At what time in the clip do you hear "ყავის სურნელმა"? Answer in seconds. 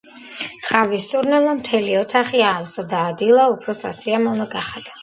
0.69-1.53